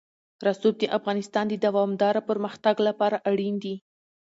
[0.47, 3.75] رسوب د افغانستان د دوامداره پرمختګ لپاره اړین دي.